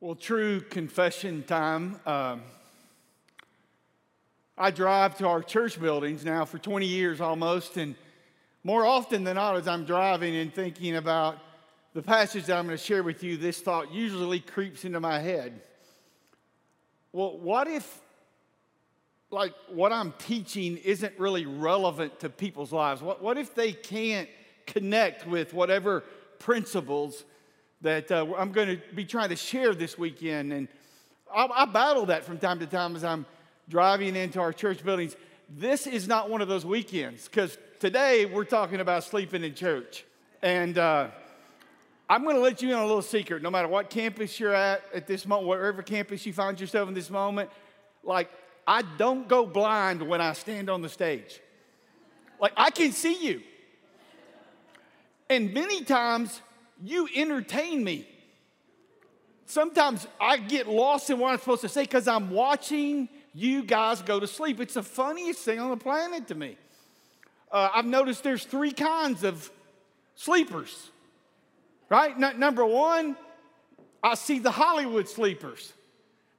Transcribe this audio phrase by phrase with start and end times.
[0.00, 2.00] Well, true confession time.
[2.04, 2.42] Um,
[4.58, 7.94] I drive to our church buildings now for 20 years almost, and
[8.64, 11.38] more often than not, as I'm driving and thinking about
[11.94, 15.20] the passage that I'm going to share with you, this thought usually creeps into my
[15.20, 15.62] head.
[17.12, 18.00] Well, what if,
[19.30, 23.00] like, what I'm teaching isn't really relevant to people's lives?
[23.00, 24.28] What, what if they can't
[24.66, 26.02] connect with whatever
[26.40, 27.24] principles
[27.84, 30.52] that uh, I'm going to be trying to share this weekend.
[30.54, 30.68] And
[31.32, 33.26] I, I battle that from time to time as I'm
[33.68, 35.16] driving into our church buildings.
[35.50, 40.06] This is not one of those weekends because today we're talking about sleeping in church.
[40.42, 41.08] And uh,
[42.08, 43.42] I'm going to let you in on a little secret.
[43.42, 46.94] No matter what campus you're at at this moment, wherever campus you find yourself in
[46.94, 47.50] this moment,
[48.02, 48.30] like
[48.66, 51.38] I don't go blind when I stand on the stage.
[52.40, 53.42] Like I can see you.
[55.28, 56.40] And many times
[56.82, 58.06] you entertain me.
[59.46, 64.00] Sometimes I get lost in what I'm supposed to say because I'm watching you guys
[64.00, 64.60] go to sleep.
[64.60, 66.56] It's the funniest thing on the planet to me.
[67.50, 69.50] Uh, I've noticed there's three kinds of
[70.14, 70.90] sleepers,
[71.88, 72.14] right?
[72.16, 73.16] N- number one,
[74.02, 75.72] I see the Hollywood sleepers.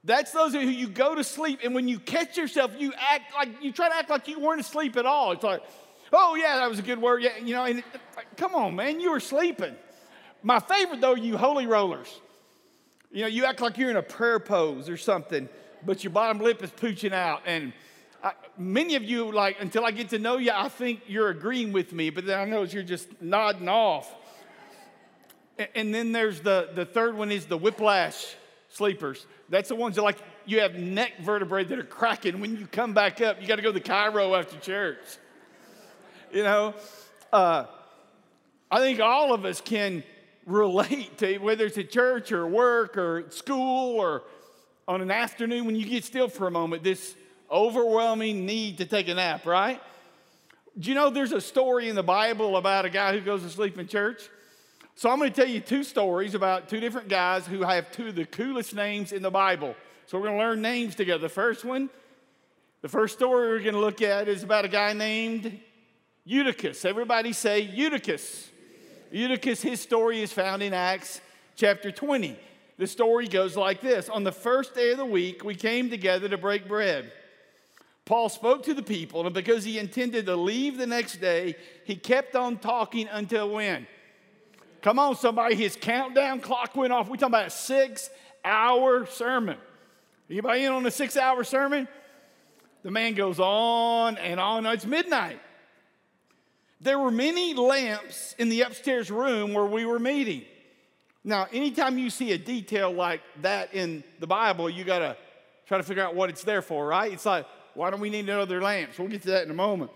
[0.04, 3.48] That's those who you go to sleep, and when you catch yourself, you act like
[3.60, 5.32] you try to act like you weren't asleep at all.
[5.32, 5.62] It's like,
[6.12, 7.22] oh yeah, that was a good word.
[7.22, 7.82] Yeah, you know, and
[8.36, 9.74] come on, man, you were sleeping.
[10.46, 12.20] My favorite, though, you holy rollers.
[13.10, 15.48] You know, you act like you're in a prayer pose or something,
[15.84, 17.42] but your bottom lip is pooching out.
[17.46, 17.72] And
[18.22, 21.72] I, many of you, like, until I get to know you, I think you're agreeing
[21.72, 24.08] with me, but then I know you're just nodding off.
[25.74, 28.36] And, then there's the, the third one is the whiplash
[28.68, 29.26] sleepers.
[29.48, 32.38] That's the ones that, like, you have neck vertebrae that are cracking.
[32.38, 35.00] When you come back up, you got to go to chiro after church.
[36.32, 36.74] You know,
[37.32, 37.64] uh,
[38.70, 40.04] I think all of us can
[40.46, 44.22] relate to whether it's at church or work or school or
[44.88, 47.16] on an afternoon when you get still for a moment, this
[47.50, 49.82] overwhelming need to take a nap, right?
[50.78, 53.50] Do you know there's a story in the Bible about a guy who goes to
[53.50, 54.28] sleep in church?
[54.94, 58.08] So I'm going to tell you two stories about two different guys who have two
[58.08, 59.74] of the coolest names in the Bible.
[60.06, 61.22] So we're going to learn names together.
[61.22, 61.90] The first one,
[62.82, 65.58] the first story we're going to look at is about a guy named
[66.24, 66.84] Eutychus.
[66.84, 68.50] Everybody say Eutychus.
[69.10, 71.20] Eutychus, his story is found in Acts
[71.54, 72.36] chapter 20.
[72.78, 76.28] The story goes like this On the first day of the week, we came together
[76.28, 77.12] to break bread.
[78.04, 81.96] Paul spoke to the people, and because he intended to leave the next day, he
[81.96, 83.86] kept on talking until when?
[84.80, 87.08] Come on, somebody, his countdown clock went off.
[87.08, 88.08] We're talking about a six
[88.44, 89.56] hour sermon.
[90.30, 91.88] Anybody in on a six hour sermon?
[92.84, 94.64] The man goes on and on.
[94.66, 95.40] It's midnight.
[96.80, 100.44] There were many lamps in the upstairs room where we were meeting.
[101.24, 105.16] Now, anytime you see a detail like that in the Bible, you got to
[105.66, 107.12] try to figure out what it's there for, right?
[107.12, 108.98] It's like, why don't we need another lamps?
[108.98, 109.90] We'll get to that in a moment.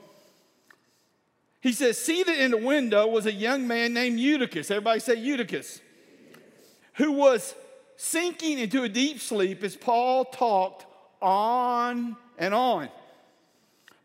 [1.60, 4.70] He says, seated in the window was a young man named Eutychus.
[4.70, 5.80] Everybody say Eutychus.
[6.94, 7.54] Who was
[7.96, 10.86] sinking into a deep sleep as Paul talked
[11.20, 12.88] on and on.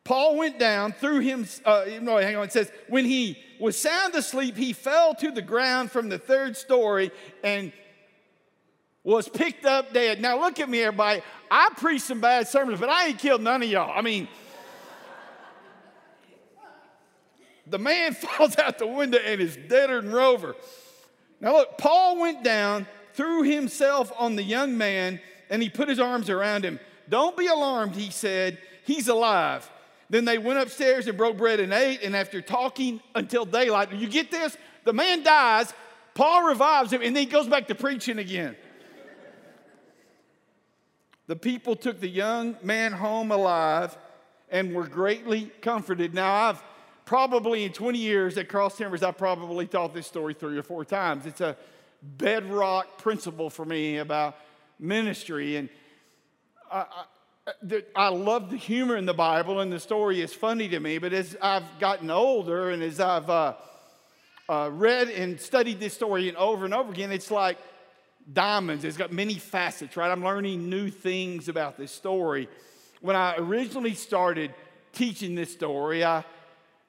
[0.06, 1.46] Paul went down threw him.
[1.66, 2.46] Uh, no, hang on.
[2.46, 6.56] It says, when he was sound asleep, he fell to the ground from the third
[6.56, 7.12] story
[7.44, 7.74] and
[9.04, 10.22] was picked up dead.
[10.22, 11.22] Now, look at me, everybody.
[11.50, 13.92] I preach some bad sermons, but I ain't killed none of y'all.
[13.98, 14.28] I mean,
[17.66, 20.56] the man falls out the window and is deader than Rover.
[21.42, 26.00] Now, look, Paul went down, threw himself on the young man, and he put his
[26.00, 26.80] arms around him.
[27.10, 28.60] Don't be alarmed, he said.
[28.84, 29.70] He's alive.
[30.10, 32.04] Then they went upstairs and broke bread and ate.
[32.04, 34.58] And after talking until daylight, you get this?
[34.84, 35.74] The man dies.
[36.14, 38.56] Paul revives him, and then he goes back to preaching again.
[41.28, 43.98] the people took the young man home alive
[44.50, 46.14] and were greatly comforted.
[46.14, 46.64] Now, I've
[47.06, 50.86] probably in 20 years at Cross Timbers, I've probably taught this story three or four
[50.86, 51.26] times.
[51.26, 51.58] It's a
[52.02, 54.38] bedrock principle for me about
[54.80, 55.58] ministry.
[55.58, 55.70] And
[56.72, 56.86] I,
[57.96, 60.98] I love the humor in the Bible, and the story is funny to me.
[60.98, 63.54] But as I've gotten older and as I've uh,
[64.50, 67.60] uh, read and studied this story and over and over again, it's like
[68.34, 68.84] diamonds.
[68.84, 70.10] It's got many facets, right?
[70.10, 72.50] I'm learning new things about this story.
[73.02, 74.52] When I originally started
[74.92, 76.26] teaching this story, I,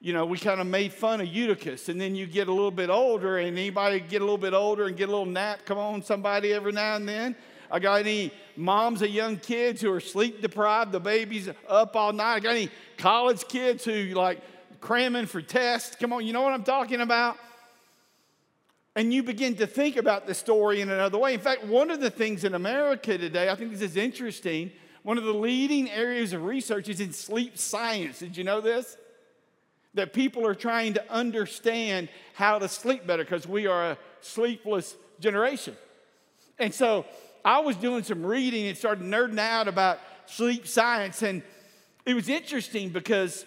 [0.01, 2.71] you know, we kind of made fun of Eutychus, and then you get a little
[2.71, 5.59] bit older, and anybody get a little bit older and get a little nap?
[5.65, 7.35] Come on, somebody, every now and then.
[7.71, 12.13] I got any moms of young kids who are sleep deprived, the baby's up all
[12.13, 12.35] night.
[12.35, 14.41] I got any college kids who like
[14.79, 15.95] cramming for tests.
[15.95, 17.37] Come on, you know what I'm talking about?
[18.97, 21.35] and you begin to think about the story in another way.
[21.35, 24.71] In fact, one of the things in America today, I think this is interesting,
[25.03, 28.17] one of the leading areas of research is in sleep science.
[28.17, 28.97] Did you know this?
[29.93, 34.95] That people are trying to understand how to sleep better because we are a sleepless
[35.19, 35.77] generation.
[36.57, 37.05] And so
[37.47, 41.21] I was doing some reading and started nerding out about sleep science.
[41.21, 41.41] And
[42.05, 43.45] it was interesting because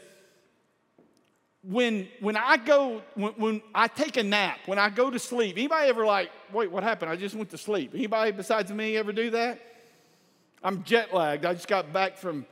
[1.62, 5.58] when when I go when, when, I take a nap, when I go to sleep,
[5.58, 7.10] anybody ever like, wait, what happened?
[7.10, 7.90] I just went to sleep.
[7.94, 9.60] Anybody besides me ever do that?
[10.62, 11.44] I'm jet lagged.
[11.44, 12.46] I just got back from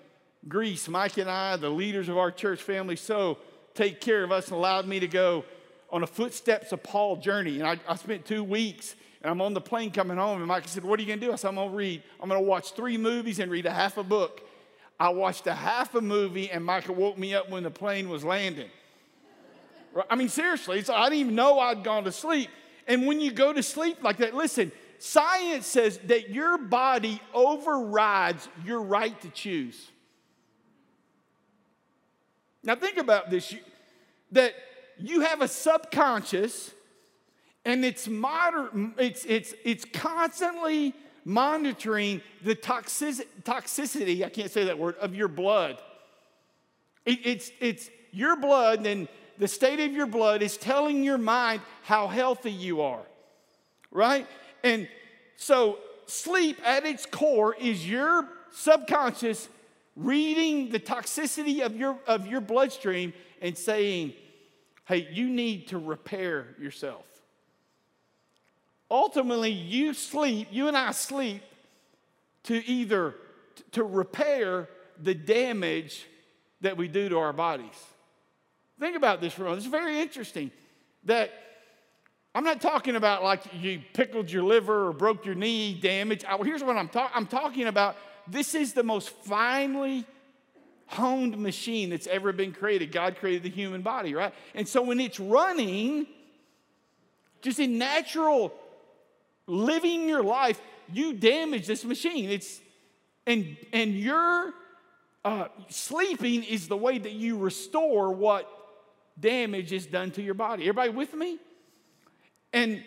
[0.48, 0.86] Greece.
[0.86, 3.38] Mike and I, the leaders of our church family, so
[3.72, 5.46] take care of us and allowed me to go
[5.88, 7.58] on a footsteps of Paul journey.
[7.58, 10.38] And I, I spent two weeks and I'm on the plane coming home.
[10.38, 11.32] And Mike said, What are you gonna do?
[11.32, 14.02] I said, I'm gonna read, I'm gonna watch three movies and read a half a
[14.02, 14.42] book.
[15.00, 18.24] I watched a half a movie and Michael woke me up when the plane was
[18.24, 18.68] landing.
[20.10, 22.50] I mean, seriously, I didn't even know I'd gone to sleep.
[22.86, 28.48] And when you go to sleep like that, listen, science says that your body overrides
[28.64, 29.90] your right to choose.
[32.62, 33.54] Now, think about this
[34.32, 34.54] that
[34.98, 36.72] you have a subconscious
[37.68, 40.94] and it's, moder- it's, it's, it's constantly
[41.26, 45.78] monitoring the toxic- toxicity, I can't say that word, of your blood.
[47.04, 49.06] It, it's, it's your blood and
[49.36, 53.04] the state of your blood is telling your mind how healthy you are,
[53.90, 54.26] right?
[54.64, 54.88] And
[55.36, 59.46] so, sleep at its core is your subconscious
[59.94, 63.12] reading the toxicity of your, of your bloodstream
[63.42, 64.14] and saying,
[64.86, 67.04] hey, you need to repair yourself.
[68.90, 71.42] Ultimately, you sleep, you and I sleep
[72.44, 73.14] to either
[73.72, 74.68] to repair
[75.00, 76.06] the damage
[76.60, 77.84] that we do to our bodies.
[78.80, 79.64] Think about this for a moment.
[79.64, 80.50] It's very interesting
[81.04, 81.30] that
[82.34, 86.24] I'm not talking about like you pickled your liver or broke your knee damage.
[86.42, 87.96] Here's what I'm talking I'm talking about
[88.26, 90.06] this is the most finely
[90.86, 92.92] honed machine that's ever been created.
[92.92, 94.32] God created the human body, right?
[94.54, 96.06] And so when it's running,
[97.42, 98.52] just in natural
[99.48, 100.60] living your life,
[100.92, 102.30] you damage this machine.
[102.30, 102.60] It's
[103.26, 104.54] and and your
[105.24, 108.48] uh, sleeping is the way that you restore what
[109.18, 110.62] damage is done to your body.
[110.62, 111.38] Everybody with me?
[112.52, 112.82] And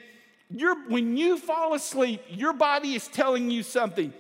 [0.50, 4.14] you're, when you fall asleep, your body is telling you something.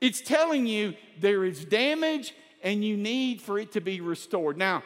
[0.00, 4.56] It's telling you there is damage and you need for it to be restored.
[4.56, 4.82] Now,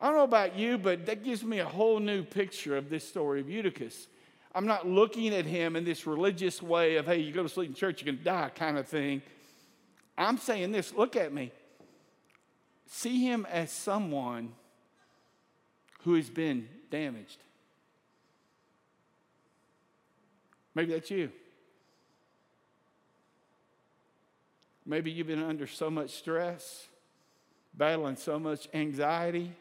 [0.00, 3.06] I don't know about you, but that gives me a whole new picture of this
[3.06, 4.06] story of Eutychus.
[4.54, 7.68] I'm not looking at him in this religious way of, hey, you go to sleep
[7.68, 9.22] in church, you're going to die kind of thing.
[10.16, 11.52] I'm saying this look at me.
[12.86, 14.52] See him as someone
[16.02, 17.38] who has been damaged.
[20.74, 21.30] Maybe that's you.
[24.86, 26.86] Maybe you've been under so much stress,
[27.74, 29.52] battling so much anxiety.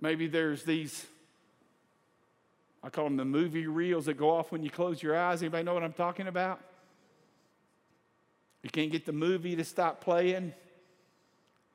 [0.00, 1.06] Maybe there's these,
[2.82, 5.42] I call them the movie reels that go off when you close your eyes.
[5.42, 6.60] Anybody know what I'm talking about?
[8.62, 10.52] You can't get the movie to stop playing.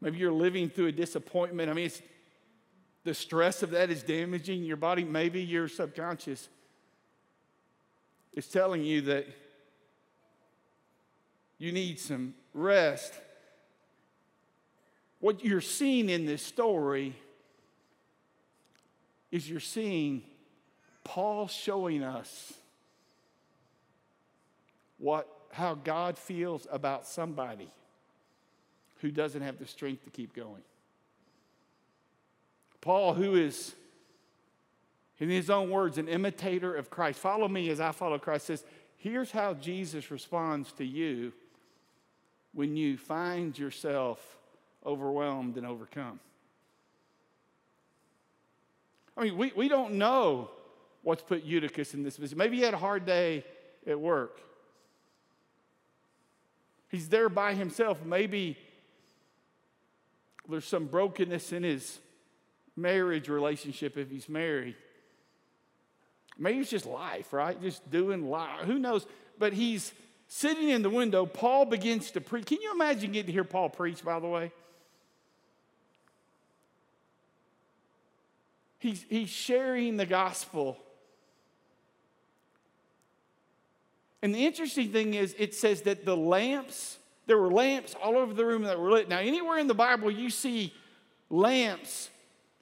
[0.01, 1.69] Maybe you're living through a disappointment.
[1.69, 1.89] I mean,
[3.03, 5.03] the stress of that is damaging your body.
[5.03, 6.49] Maybe your subconscious
[8.33, 9.27] is telling you that
[11.57, 13.13] you need some rest.
[15.19, 17.15] What you're seeing in this story
[19.31, 20.23] is you're seeing
[21.03, 22.53] Paul showing us
[24.97, 27.69] what how God feels about somebody
[29.01, 30.61] who doesn't have the strength to keep going.
[32.79, 33.75] Paul, who is,
[35.19, 38.63] in his own words, an imitator of Christ, follow me as I follow Christ, says,
[38.97, 41.33] here's how Jesus responds to you
[42.53, 44.37] when you find yourself
[44.85, 46.19] overwhelmed and overcome.
[49.17, 50.49] I mean, we, we don't know
[51.03, 52.37] what's put Eutychus in this position.
[52.37, 53.43] Maybe he had a hard day
[53.85, 54.41] at work.
[56.89, 58.03] He's there by himself.
[58.03, 58.57] Maybe
[60.49, 61.99] there's some brokenness in his
[62.75, 64.75] marriage relationship if he's married.
[66.37, 67.61] Maybe it's just life, right?
[67.61, 68.61] Just doing life.
[68.65, 69.05] Who knows?
[69.37, 69.93] But he's
[70.27, 71.25] sitting in the window.
[71.25, 72.45] Paul begins to preach.
[72.45, 74.51] Can you imagine getting to hear Paul preach, by the way?
[78.81, 80.77] He's, he's sharing the gospel.
[84.21, 86.97] And the interesting thing is, it says that the lamps
[87.27, 89.07] there were lamps all over the room that were lit.
[89.07, 90.73] Now, anywhere in the Bible you see
[91.29, 92.09] lamps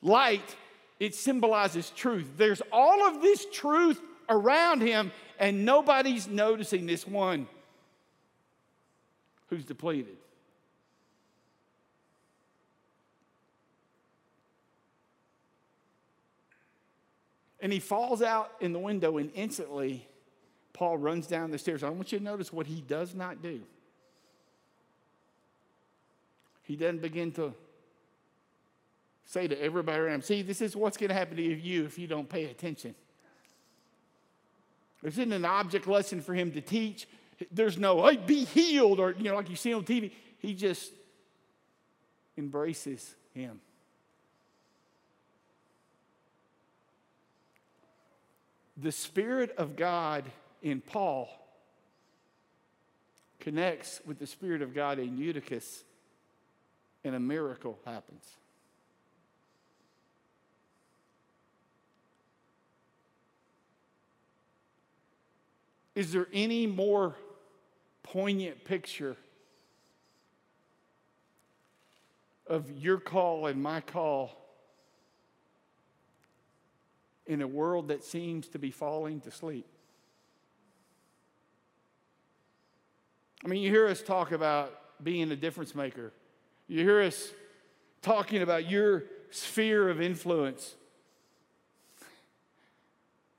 [0.02, 0.56] light,
[1.00, 2.34] it symbolizes truth.
[2.38, 4.00] There's all of this truth
[4.30, 7.48] around him, and nobody's noticing this one
[9.48, 10.18] who's depleted.
[17.62, 20.08] And he falls out in the window, and instantly,
[20.74, 21.84] Paul runs down the stairs.
[21.84, 23.62] I want you to notice what he does not do.
[26.64, 27.54] He doesn't begin to
[29.26, 32.00] say to everybody around him, See, this is what's going to happen to you if
[32.00, 32.96] you don't pay attention.
[35.02, 37.08] This isn't an object lesson for him to teach.
[37.52, 40.12] There's no, hey, be healed, or, you know, like you see on TV.
[40.40, 40.92] He just
[42.38, 43.62] embraces him.
[48.82, 50.24] The Spirit of God
[50.62, 51.30] in Paul
[53.40, 55.84] connects with the Spirit of God in Eutychus,
[57.04, 58.24] and a miracle happens.
[65.96, 67.16] Is there any more
[68.04, 69.18] poignant picture
[72.48, 74.32] of your call and my call
[77.30, 79.66] in a world that seems to be falling to sleep?
[83.46, 86.12] I mean, you hear us talk about being a difference maker.
[86.68, 87.32] You hear us
[88.02, 90.76] talking about your sphere of influence.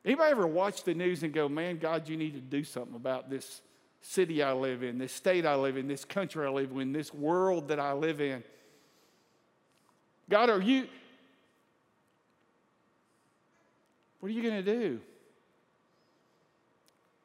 [0.04, 3.28] Anybody ever watch the news and go, man, God, you need to do something about
[3.28, 3.60] this
[4.00, 7.12] city I live in, this state I live in, this country I live in, this
[7.12, 8.42] world that I live in?
[10.30, 10.86] God, are you,
[14.20, 15.00] what are you going to do?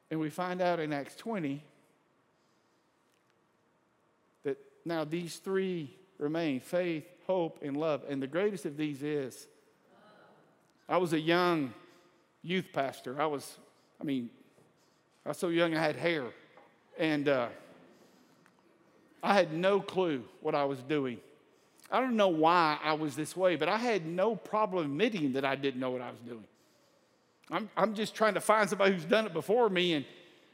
[0.09, 1.61] And we find out in Acts 20
[4.43, 8.03] that now these three remain faith, hope, and love.
[8.09, 9.47] And the greatest of these is
[10.87, 11.73] I was a young
[12.43, 13.19] youth pastor.
[13.21, 13.57] I was,
[13.99, 14.29] I mean,
[15.25, 16.25] I was so young I had hair.
[16.97, 17.47] And uh,
[19.21, 21.17] I had no clue what I was doing.
[21.91, 25.43] I don't know why I was this way, but I had no problem admitting that
[25.43, 26.45] I didn't know what I was doing.
[27.51, 29.93] I'm, I'm just trying to find somebody who's done it before me.
[29.93, 30.05] And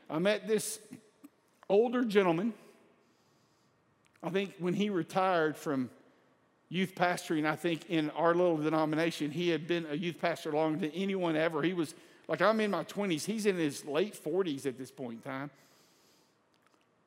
[0.09, 0.79] I met this
[1.69, 2.53] older gentleman.
[4.23, 5.89] I think when he retired from
[6.71, 9.29] youth pastoring, I think, in our little denomination.
[9.29, 11.61] He had been a youth pastor longer than anyone ever.
[11.61, 11.93] He was,
[12.29, 13.25] like, I'm in my 20s.
[13.25, 15.49] He's in his late 40s at this point in time.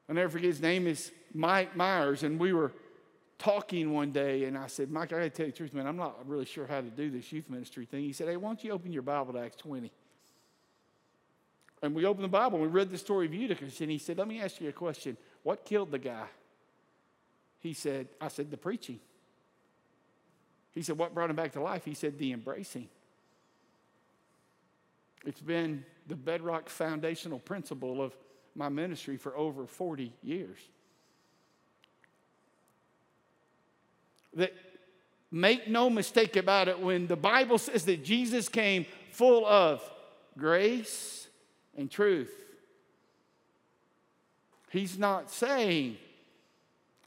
[0.06, 2.72] I'll never forget his name is Mike Myers, and we were
[3.38, 5.86] talking one day, and I said, Mike, I got to tell you the truth, man.
[5.86, 8.04] I'm not really sure how to do this youth ministry thing.
[8.04, 9.92] He said, Hey, why don't you open your Bible to Acts 20?
[11.82, 14.18] And we opened the Bible and we read the story of Eutychus, and he said,
[14.18, 15.16] Let me ask you a question.
[15.42, 16.26] What killed the guy?
[17.60, 19.00] He said, I said, the preaching.
[20.72, 21.84] He said, What brought him back to life?
[21.84, 22.88] He said, The embracing.
[25.26, 28.14] It's been the bedrock foundational principle of
[28.54, 30.58] my ministry for over 40 years.
[34.36, 34.52] That
[35.30, 39.82] make no mistake about it, when the Bible says that Jesus came full of
[40.36, 41.28] grace
[41.76, 42.32] and truth,
[44.70, 45.96] he's not saying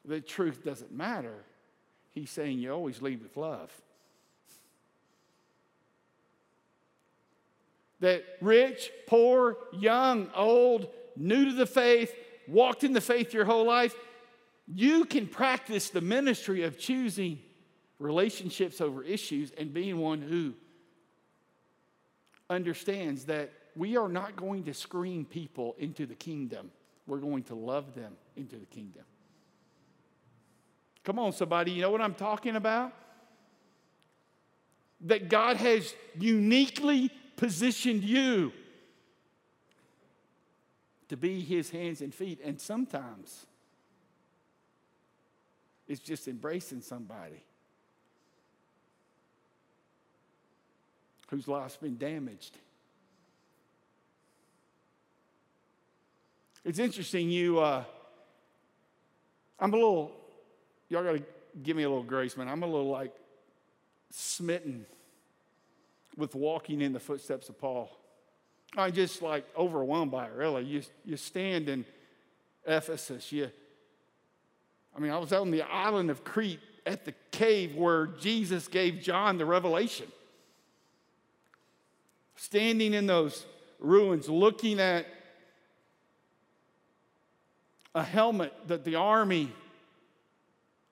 [0.05, 1.43] that truth doesn't matter.
[2.13, 3.71] He's saying you always lead with love.
[7.99, 12.13] That rich, poor, young, old, new to the faith,
[12.47, 13.95] walked in the faith your whole life,
[14.67, 17.39] you can practice the ministry of choosing
[17.99, 20.53] relationships over issues and being one who
[22.49, 26.71] understands that we are not going to screen people into the kingdom.
[27.05, 29.03] We're going to love them into the kingdom.
[31.03, 32.93] Come on, somebody, you know what I'm talking about?
[35.01, 38.51] That God has uniquely positioned you
[41.07, 42.41] to be his hands and feet.
[42.43, 43.45] And sometimes
[45.87, 47.41] it's just embracing somebody
[51.29, 52.57] whose life's been damaged.
[56.63, 57.83] It's interesting, you, uh,
[59.59, 60.11] I'm a little
[60.89, 61.23] y'all got to
[61.63, 62.47] give me a little grace, man.
[62.47, 63.13] I'm a little like
[64.11, 64.85] smitten
[66.15, 67.91] with walking in the footsteps of Paul.
[68.75, 70.63] I'm just like overwhelmed by it, really.
[70.63, 71.85] You, you stand in
[72.65, 73.31] Ephesus.
[73.31, 73.49] You,
[74.97, 78.99] I mean, I was on the island of Crete at the cave where Jesus gave
[78.99, 80.07] John the revelation.
[82.35, 83.45] Standing in those
[83.79, 85.05] ruins, looking at
[87.93, 89.51] a helmet that the army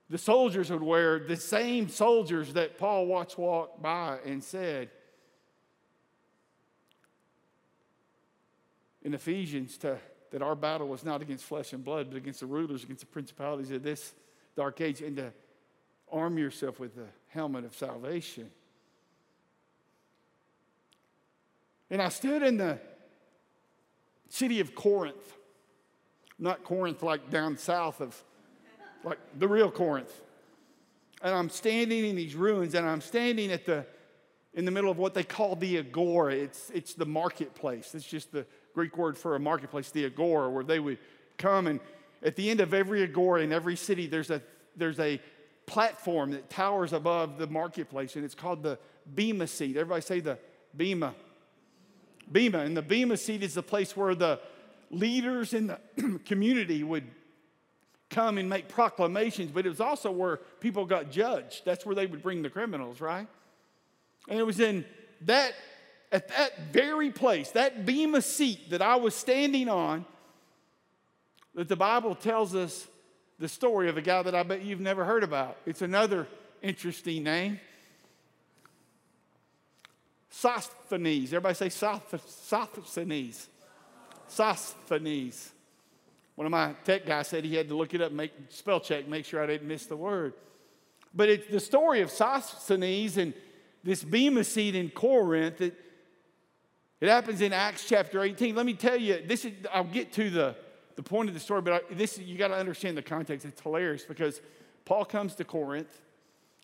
[0.10, 4.90] the soldiers would wear the same soldiers that Paul watched walk by and said
[9.02, 9.98] in Ephesians to,
[10.36, 13.06] that our battle was not against flesh and blood, but against the rulers, against the
[13.06, 14.14] principalities of this
[14.58, 15.32] dark age, and to
[16.12, 18.52] arm yourself with the helmet of salvation.
[21.90, 22.80] And I stood in the
[24.28, 25.38] city of Corinth,
[26.38, 28.22] not Corinth like down south of
[29.06, 30.12] like the real Corinth.
[31.22, 33.86] And I'm standing in these ruins, and I'm standing at the
[34.54, 36.36] in the middle of what they call the agora.
[36.36, 37.96] It's, it's the marketplace.
[37.96, 41.00] It's just the Greek word for a marketplace, the agora, where they would
[41.38, 41.80] come and
[42.22, 44.42] at the end of every agora in every city, there's a
[44.76, 45.22] there's a
[45.66, 48.78] platform that towers above the marketplace, and it's called the
[49.14, 49.78] Bema seat.
[49.78, 50.38] Everybody say the
[50.76, 51.16] Bema.
[52.32, 52.60] Bema.
[52.60, 54.40] And the Bema seat is the place where the
[54.92, 55.80] leaders in the
[56.26, 57.06] community would
[58.10, 61.64] come and make proclamations, but it was also where people got judged.
[61.66, 63.28] That's where they would bring the criminals, right?
[64.28, 64.86] And it was in
[65.22, 65.54] that,
[66.16, 70.06] at that very place, that Bema seat that I was standing on,
[71.56, 72.88] that the Bible tells us
[73.38, 75.58] the story of a guy that I bet you've never heard about.
[75.66, 76.26] It's another
[76.62, 77.60] interesting name.
[80.30, 81.34] Sosthenes.
[81.34, 83.50] Everybody say Sosthenes.
[84.30, 85.52] Sosthenes.
[86.36, 89.06] One of my tech guys said he had to look it up, make spell check,
[89.10, 90.34] make sure I didn't miss the word.
[91.14, 93.34] But it's the story of Sosthenes and
[93.84, 95.60] this Bema seat in Corinth.
[95.60, 95.82] It,
[97.02, 98.56] it happens in Acts chapter 18.
[98.56, 100.56] Let me tell you, this is, I'll get to the,
[100.96, 103.46] the point of the story, but I, this you got to understand the context.
[103.46, 104.42] It's hilarious because
[104.86, 106.02] Paul comes to Corinth.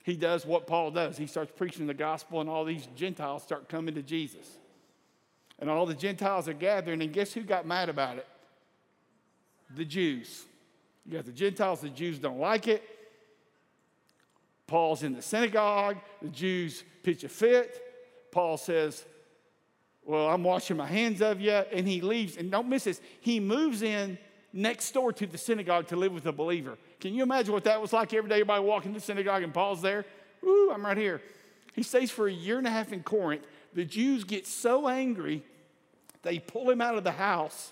[0.03, 1.17] He does what Paul does.
[1.17, 4.57] He starts preaching the gospel, and all these Gentiles start coming to Jesus.
[5.59, 8.27] And all the Gentiles are gathering, and guess who got mad about it?
[9.75, 10.45] the Jews.
[11.05, 12.83] You got the Gentiles, the Jews don't like it.
[14.67, 17.81] Paul's in the synagogue, the Jews pitch a fit.
[18.31, 19.03] Paul says,
[20.05, 21.51] Well, I'm washing my hands of you.
[21.51, 22.37] And he leaves.
[22.37, 24.17] And don't miss this, he moves in
[24.53, 26.77] next door to the synagogue to live with a believer.
[26.99, 28.35] Can you imagine what that was like every day?
[28.35, 30.05] Everybody walking to the synagogue and Paul's there.
[30.43, 31.21] Ooh, I'm right here.
[31.73, 33.43] He stays for a year and a half in Corinth.
[33.73, 35.43] The Jews get so angry,
[36.23, 37.71] they pull him out of the house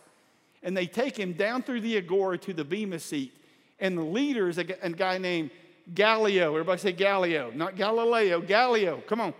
[0.63, 3.33] and they take him down through the agora to the Bema seat.
[3.79, 5.51] And the leader is a, guy named
[5.93, 6.51] Gallio.
[6.51, 9.01] Everybody say Gallio, not Galileo, Gallio.
[9.07, 9.33] Come on,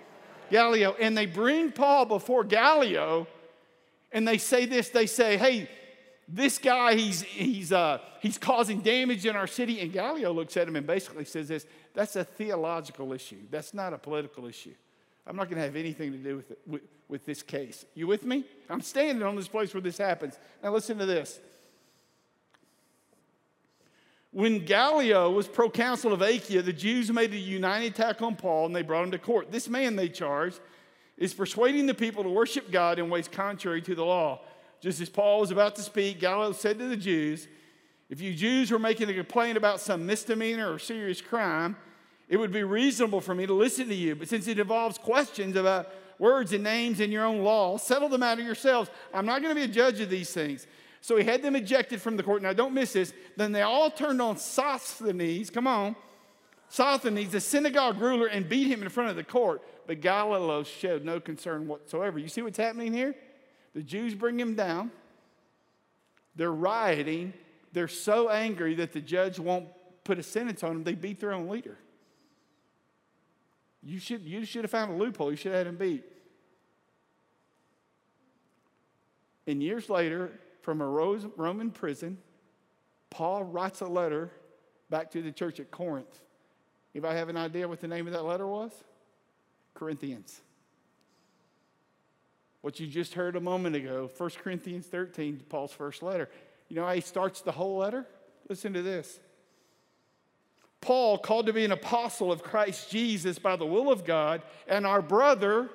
[0.49, 0.95] Gallio.
[0.99, 3.27] And they bring Paul before Gallio,
[4.11, 4.89] and they say this.
[4.89, 5.69] They say, "Hey,
[6.27, 10.67] this guy, he's he's uh, he's causing damage in our city." And Gallio looks at
[10.67, 13.41] him and basically says this: "That's a theological issue.
[13.49, 14.75] That's not a political issue."
[15.27, 17.85] I'm not going to have anything to do with, it, with, with this case.
[17.93, 18.45] You with me?
[18.67, 20.39] I'm standing on this place where this happens.
[20.63, 21.39] Now, listen to this.
[24.31, 28.75] When Gallio was proconsul of Achaia, the Jews made a united attack on Paul and
[28.75, 29.51] they brought him to court.
[29.51, 30.59] This man, they charged,
[31.17, 34.41] is persuading the people to worship God in ways contrary to the law.
[34.81, 37.47] Just as Paul was about to speak, Gallio said to the Jews,
[38.09, 41.75] If you Jews were making a complaint about some misdemeanor or serious crime,
[42.29, 44.15] it would be reasonable for me to listen to you.
[44.15, 48.17] But since it involves questions about words and names in your own law, settle the
[48.17, 48.91] matter yourselves.
[49.13, 50.67] I'm not going to be a judge of these things.
[51.01, 52.41] So he had them ejected from the court.
[52.41, 53.13] Now, don't miss this.
[53.37, 55.95] Then they all turned on Sosthenes, come on,
[56.67, 59.61] Sosthenes, the synagogue ruler, and beat him in front of the court.
[59.87, 62.19] But Gallio showed no concern whatsoever.
[62.19, 63.15] You see what's happening here?
[63.73, 64.91] The Jews bring him down.
[66.35, 67.33] They're rioting.
[67.73, 69.67] They're so angry that the judge won't
[70.03, 71.77] put a sentence on them, they beat their own leader.
[73.83, 75.29] You should, you should have found a loophole.
[75.29, 76.03] You should have had him beat.
[79.45, 80.31] And years later,
[80.69, 82.19] from a Roman prison,
[83.09, 84.29] Paul writes a letter
[84.91, 86.21] back to the church at Corinth.
[86.93, 88.71] Anybody have an idea what the name of that letter was?
[89.73, 90.41] Corinthians.
[92.61, 96.29] What you just heard a moment ago, 1 Corinthians 13, Paul's first letter.
[96.67, 98.05] You know how he starts the whole letter?
[98.47, 99.19] Listen to this.
[100.81, 104.85] Paul, called to be an apostle of Christ Jesus by the will of God, and
[104.85, 105.71] our brother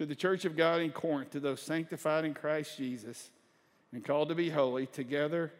[0.00, 3.28] to the church of God in Corinth, to those sanctified in Christ Jesus
[3.92, 5.52] and called to be holy, together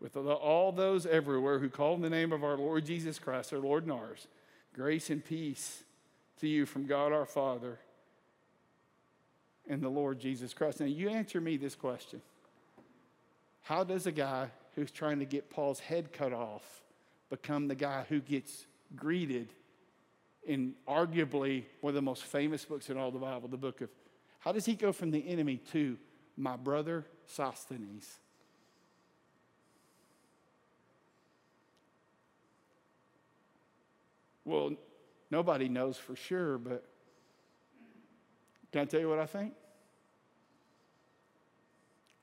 [0.00, 3.58] with all those everywhere who call in the name of our Lord Jesus Christ, our
[3.58, 4.28] Lord and ours.
[4.72, 5.82] Grace and peace
[6.38, 7.80] to you from God our Father
[9.68, 10.78] and the Lord Jesus Christ.
[10.78, 12.22] Now, you answer me this question
[13.62, 16.84] How does a guy who's trying to get Paul's head cut off
[17.30, 19.48] become the guy who gets greeted
[20.48, 23.90] in arguably one of the most famous books in all the Bible, the book of
[24.40, 25.98] how does he go from the enemy to
[26.38, 28.18] my brother Sosthenes?
[34.46, 34.72] Well,
[35.30, 36.82] nobody knows for sure, but
[38.72, 39.52] can I tell you what I think?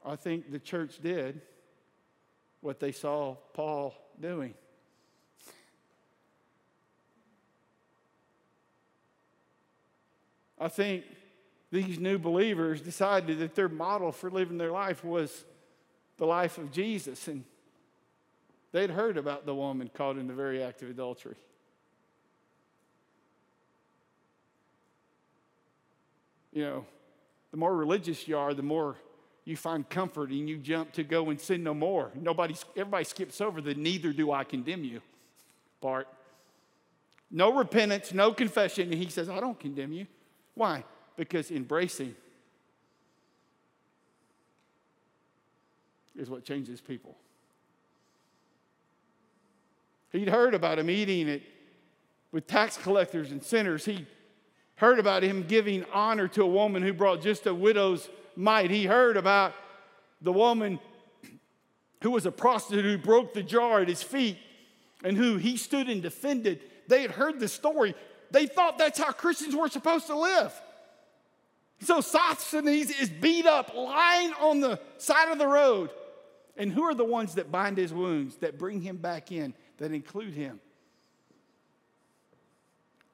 [0.04, 1.42] I think the church did
[2.62, 4.56] what they saw Paul doing.
[10.60, 11.04] I think
[11.72, 15.46] these new believers decided that their model for living their life was
[16.18, 17.28] the life of Jesus.
[17.28, 17.44] And
[18.72, 21.36] they'd heard about the woman caught in the very act of adultery.
[26.54, 26.86] You know,
[27.52, 28.96] the more religious you are, the more
[29.44, 32.12] you find comfort and you jump to go and sin no more.
[32.16, 35.02] Nobody, everybody skips over the neither do I condemn you
[35.82, 36.08] part.
[37.30, 38.92] No repentance, no confession.
[38.92, 40.08] And he says, I don't condemn you.
[40.56, 40.84] Why?
[41.16, 42.16] Because embracing
[46.18, 47.16] is what changes people.
[50.12, 51.44] He'd heard about him eating it
[52.32, 53.86] with tax collectors and sinners.
[53.86, 54.06] He
[54.76, 58.72] heard about him giving honor to a woman who brought just a widow's mite.
[58.72, 59.54] He heard about
[60.22, 60.80] the woman
[62.02, 64.38] who was a prostitute who broke the jar at his feet
[65.04, 66.62] and who he stood and defended.
[66.88, 67.96] They had heard the story.
[68.32, 70.54] They thought that's how Christians were supposed to live.
[71.82, 75.90] So Sosthenes is beat up, lying on the side of the road.
[76.58, 79.92] And who are the ones that bind his wounds, that bring him back in, that
[79.92, 80.60] include him?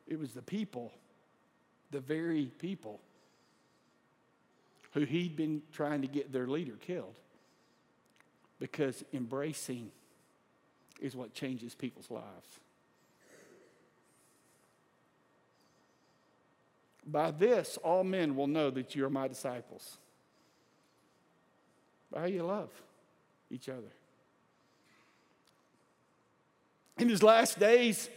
[0.07, 0.91] It was the people,
[1.89, 2.99] the very people
[4.93, 7.15] who he'd been trying to get their leader killed.
[8.59, 9.89] Because embracing
[10.99, 12.59] is what changes people's lives.
[17.11, 19.97] By this, all men will know that you are my disciples.
[22.09, 22.69] By how you love
[23.49, 23.91] each other.
[26.97, 28.09] In his last days,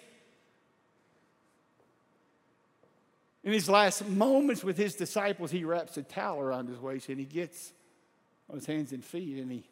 [3.42, 7.18] in his last moments with his disciples, he wraps a towel around his waist and
[7.18, 7.72] he gets
[8.48, 9.64] on his hands and feet and he,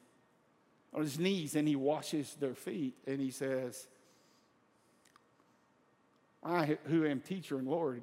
[0.93, 3.87] on his knees, and he washes their feet and he says,
[6.43, 8.03] I, who am teacher and Lord,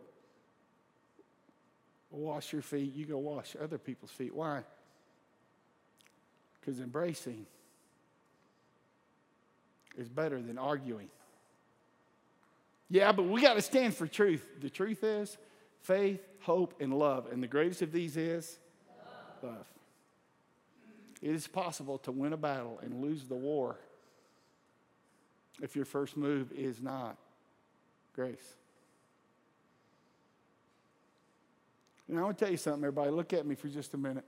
[2.17, 4.33] wash your feet, you go wash other people's feet.
[4.33, 4.63] Why?
[6.59, 7.45] Because embracing
[9.97, 11.09] is better than arguing.
[12.89, 14.45] Yeah, but we got to stand for truth.
[14.59, 15.37] The truth is
[15.81, 17.27] faith, hope, and love.
[17.31, 18.57] And the greatest of these is
[19.43, 19.65] love.
[21.21, 23.77] It is possible to win a battle and lose the war
[25.61, 27.17] if your first move is not
[28.13, 28.55] grace.
[32.09, 33.11] And I want to tell you something, everybody.
[33.11, 34.25] Look at me for just a minute.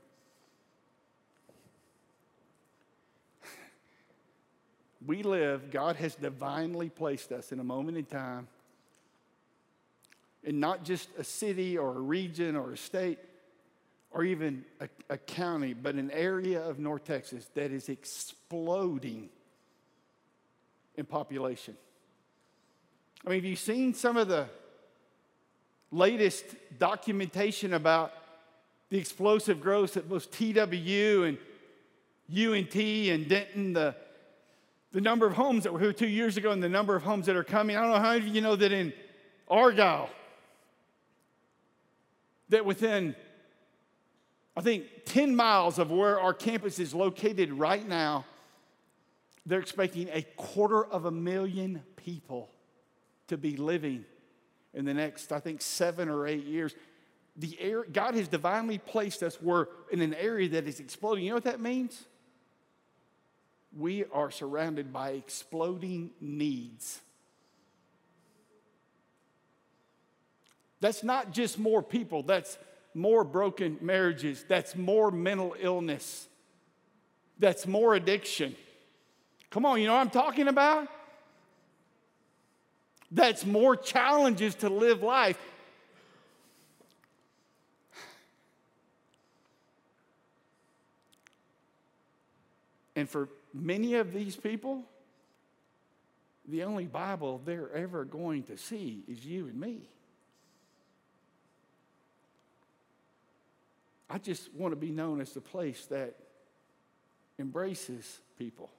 [5.04, 8.48] We live, God has divinely placed us in a moment in time,
[10.44, 13.17] in not just a city or a region or a state
[14.12, 19.30] or even a, a county, but an area of North Texas that is exploding
[20.96, 21.76] in population.
[23.26, 24.48] I mean, have you seen some of the
[25.91, 26.45] latest
[26.80, 28.13] documentation about
[28.89, 31.38] the explosive growth at both TWU and
[32.30, 33.95] UNT and Denton, the,
[34.91, 37.25] the number of homes that were here two years ago and the number of homes
[37.25, 37.75] that are coming.
[37.75, 38.93] I don't know how many of you know that in
[39.49, 40.10] Argyle,
[42.49, 43.15] that within,
[44.56, 48.25] I think, 10 miles of where our campus is located right now,
[49.45, 52.49] they're expecting a quarter of a million people
[53.27, 54.06] to be living
[54.73, 56.73] in the next, I think, seven or eight years.
[57.38, 61.23] The air, God has divinely placed us where in an area that is exploding.
[61.23, 62.05] You know what that means?
[63.77, 66.99] We are surrounded by exploding needs.
[70.81, 72.57] That's not just more people, that's
[72.93, 76.27] more broken marriages, that's more mental illness,
[77.39, 78.55] that's more addiction.
[79.51, 80.88] Come on, you know what I'm talking about?
[83.12, 85.38] That's more challenges to live life.
[92.95, 94.84] And for many of these people,
[96.47, 99.82] the only Bible they're ever going to see is you and me.
[104.10, 106.15] I just want to be known as the place that
[107.39, 108.69] embraces people.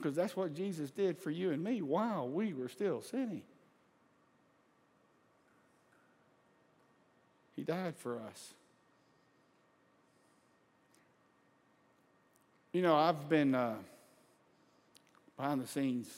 [0.00, 3.42] Because that's what Jesus did for you and me while we were still sinning.
[7.54, 8.54] He died for us.
[12.72, 13.74] You know, I've been uh,
[15.36, 16.08] behind the scenes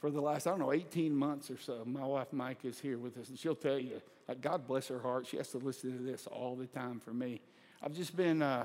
[0.00, 1.82] for the last, I don't know, 18 months or so.
[1.84, 4.00] My wife Mike is here with us, and she'll tell you,
[4.40, 5.26] God bless her heart.
[5.26, 7.42] She has to listen to this all the time for me.
[7.82, 8.64] I've just been, uh,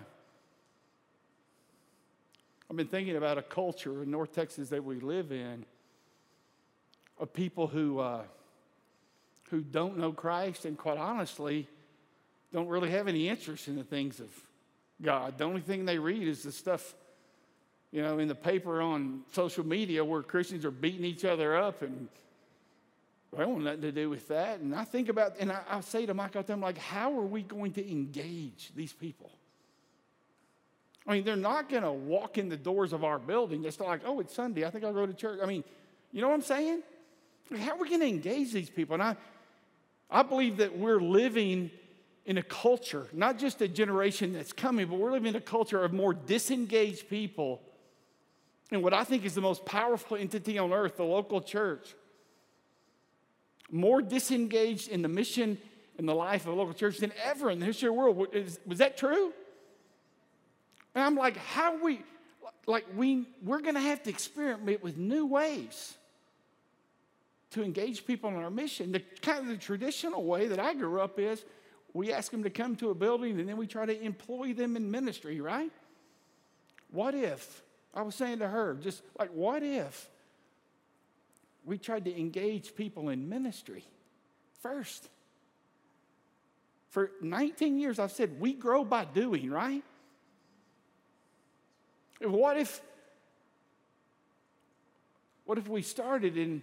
[2.73, 5.63] I've been thinking about a culture in North Texas that we live in
[7.19, 8.23] of people who, uh,
[9.51, 11.67] who don't know Christ and, quite honestly,
[12.51, 14.29] don't really have any interest in the things of
[14.99, 15.37] God.
[15.37, 16.95] The only thing they read is the stuff
[17.91, 21.83] you know, in the paper on social media where Christians are beating each other up
[21.83, 22.07] and
[23.37, 24.61] I don't want nothing to do with that.
[24.61, 27.15] And I think about, and I, I say to Mike out there, I'm like, how
[27.19, 29.29] are we going to engage these people?
[31.05, 34.01] I mean, they're not going to walk in the doors of our building just like,
[34.05, 34.65] oh, it's Sunday.
[34.65, 35.39] I think I'll go to church.
[35.43, 35.63] I mean,
[36.11, 36.81] you know what I'm saying?
[37.57, 38.93] How are we going to engage these people?
[38.93, 39.15] And I,
[40.09, 41.71] I believe that we're living
[42.25, 45.83] in a culture, not just a generation that's coming, but we're living in a culture
[45.83, 47.61] of more disengaged people
[48.73, 51.93] and what I think is the most powerful entity on earth, the local church,
[53.71, 55.59] more disengaged in the mission
[55.99, 58.27] and the life of a local church than ever in the history of the world.
[58.33, 59.31] Is, Was that true?
[60.95, 62.01] And I'm like, how we,
[62.67, 65.95] like, we, we're going to have to experiment with new ways
[67.51, 68.91] to engage people in our mission.
[68.91, 71.43] The kind of the traditional way that I grew up is
[71.93, 74.75] we ask them to come to a building and then we try to employ them
[74.75, 75.71] in ministry, right?
[76.91, 77.61] What if
[77.93, 80.09] I was saying to her, just like, what if
[81.63, 83.85] we tried to engage people in ministry
[84.61, 85.09] first?
[86.89, 89.83] For 19 years, I've said we grow by doing, right?
[92.23, 92.81] What if,
[95.45, 96.61] what if we started in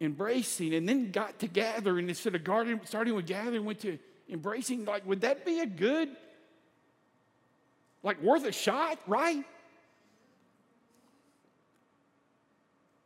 [0.00, 2.42] embracing and then got to gathering instead of
[2.86, 4.84] starting with gathering, went to embracing?
[4.84, 6.08] Like, would that be a good,
[8.02, 9.44] like, worth a shot, right?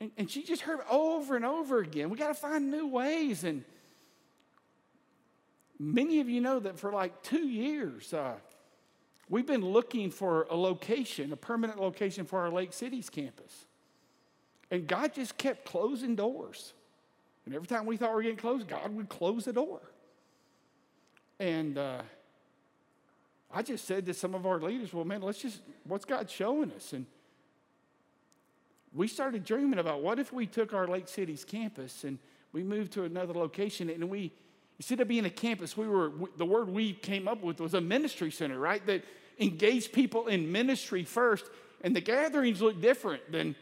[0.00, 2.10] And, and she just heard over and over again.
[2.10, 3.44] We got to find new ways.
[3.44, 3.64] And
[5.78, 8.34] many of you know that for like two years, uh,
[9.28, 13.66] we've been looking for a location, a permanent location for our Lake Cities campus.
[14.70, 16.74] And God just kept closing doors.
[17.46, 19.80] And every time we thought we were getting close, God would close the door.
[21.40, 22.02] And uh,
[23.52, 26.72] I just said to some of our leaders, well, man, let's just, what's God showing
[26.72, 26.92] us?
[26.92, 27.06] And
[28.92, 32.18] we started dreaming about what if we took our Lake Cities campus and
[32.52, 34.32] we moved to another location and we,
[34.78, 37.80] instead of being a campus, we were, the word we came up with was a
[37.80, 38.84] ministry center, right?
[38.86, 39.04] That
[39.38, 41.44] engaged people in ministry first.
[41.82, 43.54] And the gatherings look different than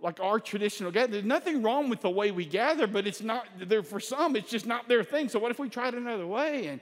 [0.00, 1.12] like our traditional gathering.
[1.12, 4.50] There's nothing wrong with the way we gather, but it's not there for some, it's
[4.50, 5.28] just not their thing.
[5.28, 6.66] So what if we tried another way?
[6.66, 6.80] And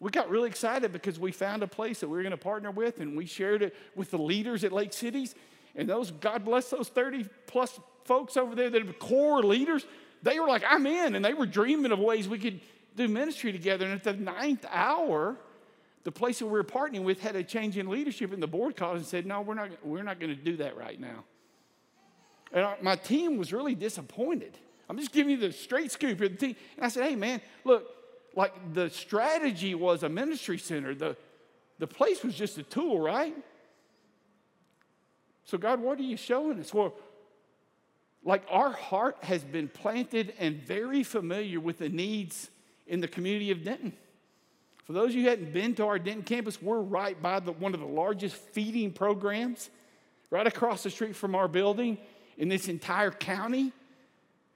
[0.00, 2.70] we got really excited because we found a place that we were going to partner
[2.70, 5.34] with and we shared it with the leaders at Lake Cities.
[5.76, 9.86] And those, God bless those 30 plus folks over there that are core leaders,
[10.24, 11.14] they were like, I'm in.
[11.14, 12.60] And they were dreaming of ways we could
[12.96, 13.84] do ministry together.
[13.84, 15.36] And at the ninth hour,
[16.04, 18.76] the place that we were partnering with had a change in leadership, and the board
[18.76, 21.24] called and said, No, we're not, we're not going to do that right now.
[22.52, 24.56] And our, my team was really disappointed.
[24.88, 26.28] I'm just giving you the straight scoop here.
[26.28, 26.56] The team.
[26.76, 27.86] And I said, Hey, man, look,
[28.34, 31.16] like the strategy was a ministry center, the,
[31.78, 33.36] the place was just a tool, right?
[35.44, 36.72] So, God, what are you showing us?
[36.72, 36.94] Well,
[38.24, 42.50] like our heart has been planted and very familiar with the needs
[42.86, 43.92] in the community of Denton.
[44.84, 47.52] For those of you who hadn't been to our Denton campus, we're right by the,
[47.52, 49.70] one of the largest feeding programs
[50.30, 51.98] right across the street from our building
[52.36, 53.72] in this entire county.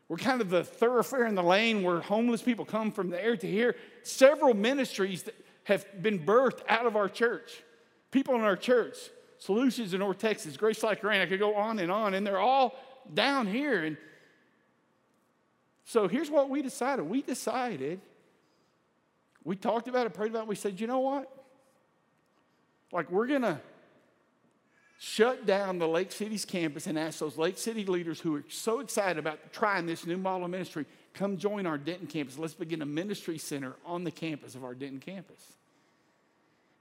[0.08, 3.46] We're kind of the thoroughfare in the lane where homeless people come from there to
[3.46, 3.76] here.
[4.02, 7.62] Several ministries that have been birthed out of our church.
[8.10, 8.96] People in our church
[9.38, 11.20] Solutions in North Texas, Grace Like Rain.
[11.20, 12.74] I could go on and on, and they're all
[13.14, 13.84] down here.
[13.84, 13.96] And
[15.84, 17.08] so here's what we decided.
[17.08, 18.00] We decided,
[19.44, 20.48] we talked about it, prayed about it.
[20.48, 21.32] We said, you know what?
[22.92, 23.60] Like, we're going to
[24.98, 28.80] shut down the Lake Cities campus and ask those Lake City leaders who are so
[28.80, 32.36] excited about trying this new model of ministry, come join our Denton campus.
[32.38, 35.52] Let's begin a ministry center on the campus of our Denton campus.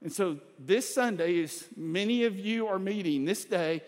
[0.02, 3.82] And so this Sunday, as many of you are meeting this day,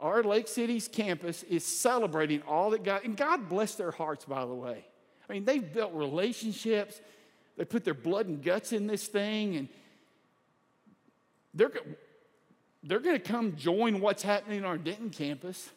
[0.00, 4.44] our Lake City's campus is celebrating all that God, and God bless their hearts, by
[4.44, 4.84] the way.
[5.28, 7.00] I mean, they've built relationships,
[7.56, 9.68] they put their blood and guts in this thing, and
[11.54, 11.70] they're,
[12.82, 15.68] they're going to come join what's happening in our Denton campus.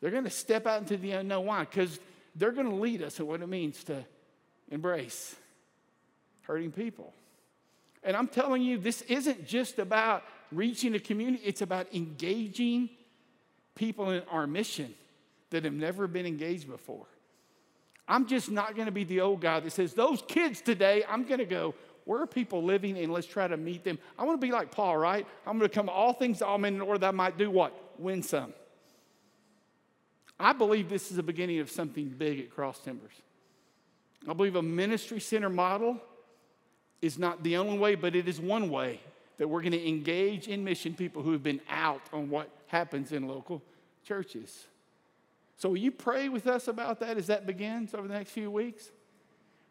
[0.00, 1.46] They're going to step out into the unknown.
[1.46, 1.60] Why?
[1.60, 2.00] Because
[2.34, 4.04] they're going to lead us in what it means to
[4.70, 5.36] embrace
[6.42, 7.12] hurting people.
[8.02, 12.90] And I'm telling you, this isn't just about reaching a community, it's about engaging
[13.74, 14.94] people in our mission.
[15.50, 17.06] that have never been engaged before.
[18.08, 21.24] I'm just not going to be the old guy that says, Those kids today, I'm
[21.24, 23.98] going to go, where are people living and let's try to meet them.
[24.18, 25.26] I want to be like Paul, right?
[25.46, 27.50] I'm going to come all things to all men in order that I might do
[27.50, 27.72] what?
[27.98, 28.52] Win some.
[30.38, 33.12] I believe this is the beginning of something big at Cross Timbers.
[34.28, 36.00] I believe a ministry center model
[37.00, 39.00] is not the only way, but it is one way
[39.38, 43.12] that we're going to engage in mission people who have been out on what happens
[43.12, 43.62] in local
[44.04, 44.66] churches.
[45.56, 48.50] So, will you pray with us about that as that begins over the next few
[48.50, 48.90] weeks?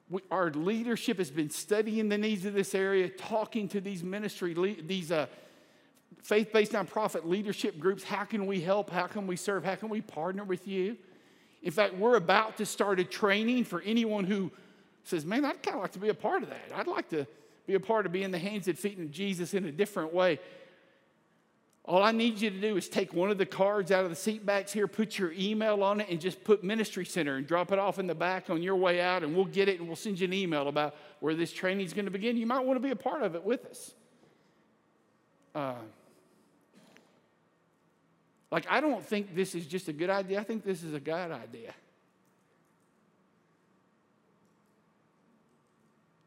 [0.10, 4.54] We, our leadership has been studying the needs of this area, talking to these ministry,
[4.86, 5.26] these uh,
[6.22, 8.04] faith based nonprofit leadership groups.
[8.04, 8.90] How can we help?
[8.92, 9.66] How can we serve?
[9.66, 10.96] How can we partner with you?
[11.64, 14.52] In fact, we're about to start a training for anyone who
[15.04, 16.72] says, Man, I'd kind of like to be a part of that.
[16.76, 17.26] I'd like to
[17.66, 20.40] be a part of being the hands and feet of Jesus in a different way.
[21.92, 24.16] All I need you to do is take one of the cards out of the
[24.16, 27.74] seat backs here, put your email on it, and just put Ministry Center and drop
[27.74, 29.98] it off in the back on your way out, and we'll get it and we'll
[29.98, 32.38] send you an email about where this training is going to begin.
[32.38, 33.94] You might want to be a part of it with us.
[35.54, 35.74] Uh,
[38.52, 41.00] like, I don't think this is just a good idea, I think this is a
[41.02, 41.74] God idea.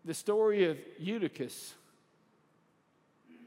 [0.05, 1.73] The story of Eutychus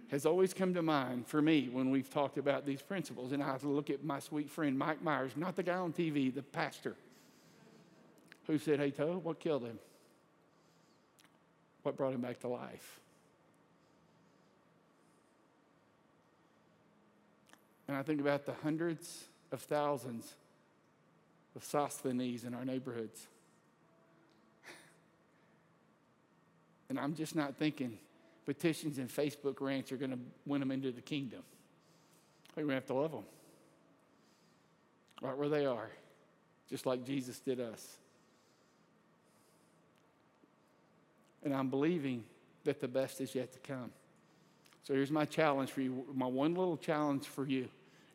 [0.10, 3.34] has always come to mind for me when we've talked about these principles.
[3.34, 5.92] And I have to look at my sweet friend Mike Myers, not the guy on
[5.92, 6.96] TV, the pastor,
[8.46, 9.80] who said, Hey, Toe, what killed him?
[11.84, 13.00] What brought him back to life?
[17.88, 20.36] And I think about the hundreds of thousands
[21.56, 23.28] of Sosthenes in our neighborhoods.
[26.90, 27.98] And I'm just not thinking
[28.48, 31.42] petitions and Facebook rants are going to win them into the kingdom.
[32.56, 33.26] We're going to have to love them
[35.22, 35.90] right where they are,
[36.70, 37.98] just like Jesus did us.
[41.44, 42.24] And I'm believing
[42.64, 43.92] that the best is yet to come.
[44.84, 47.68] So here's my challenge for you, my one little challenge for you.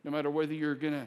[0.02, 1.06] No matter whether you're going to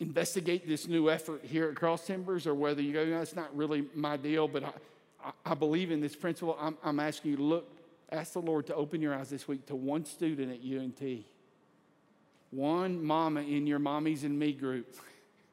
[0.00, 3.56] investigate this new effort here at Cross Timbers or whether you go, no, it's not
[3.56, 4.72] really my deal, but I,
[5.24, 6.58] I, I believe in this principle.
[6.60, 7.81] I'm, I'm asking you to look,
[8.12, 11.24] ask the Lord to open your eyes this week to one student at UNT,
[12.50, 14.94] one mama in your mommies and me group,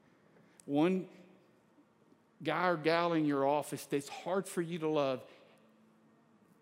[0.66, 1.08] one
[2.44, 5.22] guy or gal in your office that's hard for you to love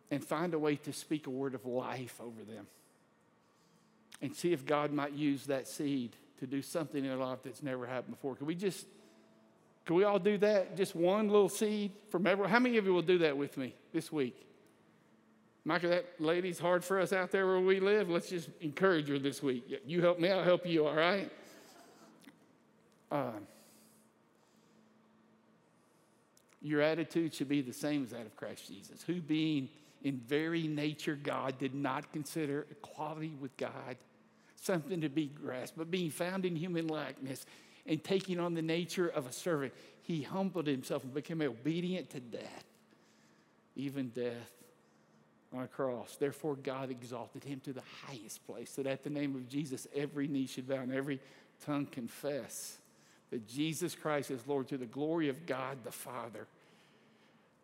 [0.10, 2.68] and find a way to speak a word of life over them.
[4.22, 7.62] And see if God might use that seed to do something in their life that's
[7.62, 8.36] never happened before.
[8.36, 8.88] Can we just,
[9.86, 10.76] can we all do that?
[10.76, 12.50] Just one little seed from everyone?
[12.50, 14.48] How many of you will do that with me this week?
[15.68, 18.10] Micah, that lady's hard for us out there where we live.
[18.10, 19.82] Let's just encourage her this week.
[19.86, 21.30] You help me, I'll help you, all right?
[23.12, 23.32] Uh,
[26.62, 29.68] your attitude should be the same as that of Christ Jesus, who being
[30.04, 33.98] in very nature God, did not consider equality with God
[34.56, 37.46] something to be grasped, but being found in human likeness
[37.86, 42.22] and taking on the nature of a servant, he humbled himself and became obedient to
[42.22, 42.64] death,
[43.76, 44.57] even death
[45.54, 46.16] on a cross.
[46.20, 49.88] Therefore, God exalted him to the highest place, so that at the name of Jesus,
[49.96, 51.20] every knee should bow and every
[51.66, 52.78] tongue confess
[53.32, 56.48] that Jesus Christ is Lord to the glory of God the Father.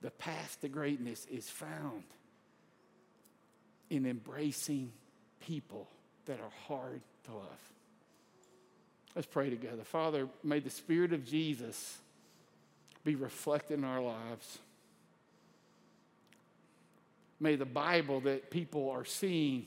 [0.01, 2.03] The path to greatness is found
[3.89, 4.91] in embracing
[5.39, 5.87] people
[6.25, 7.71] that are hard to love.
[9.15, 9.83] Let's pray together.
[9.83, 11.97] Father, may the Spirit of Jesus
[13.03, 14.59] be reflected in our lives.
[17.43, 19.65] May the Bible that people are seeing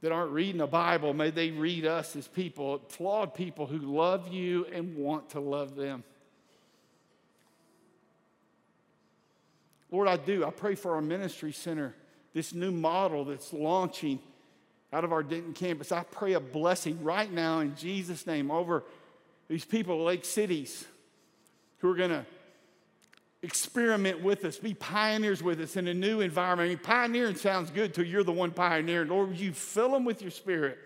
[0.00, 4.32] that aren't reading the Bible, may they read us as people, flawed people who love
[4.32, 6.02] you and want to love them.
[9.90, 10.46] Lord, I do.
[10.46, 11.94] I pray for our ministry center,
[12.32, 14.18] this new model that's launching
[14.94, 15.92] out of our Denton campus.
[15.92, 18.82] I pray a blessing right now in Jesus' name over
[19.46, 20.86] these people, Lake Cities,
[21.78, 22.24] who are going to
[23.42, 26.66] experiment with us, be pioneers with us in a new environment.
[26.66, 29.08] I mean, pioneering sounds good till you're the one pioneering.
[29.08, 30.78] Lord, would you fill them with your spirit?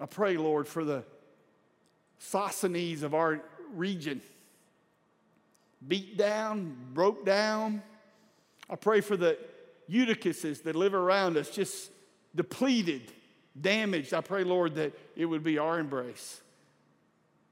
[0.00, 1.04] I pray, Lord, for the
[2.18, 3.40] Sosthenes of our
[3.74, 4.22] region
[5.86, 7.82] beat down, broke down.
[8.68, 9.38] I pray for the
[9.90, 11.90] Eutychuses that live around us, just
[12.34, 13.12] depleted,
[13.58, 14.12] damaged.
[14.12, 16.40] I pray, Lord, that it would be our embrace.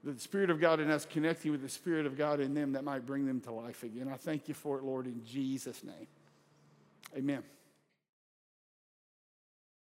[0.03, 2.83] The Spirit of God in us connecting with the Spirit of God in them that
[2.83, 4.09] might bring them to life again.
[4.11, 6.07] I thank you for it, Lord, in Jesus' name.
[7.15, 7.43] Amen.